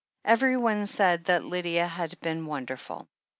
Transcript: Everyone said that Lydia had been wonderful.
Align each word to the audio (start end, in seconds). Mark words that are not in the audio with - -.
Everyone 0.25 0.87
said 0.87 1.25
that 1.25 1.43
Lydia 1.45 1.85
had 1.87 2.19
been 2.21 2.47
wonderful. 2.47 3.07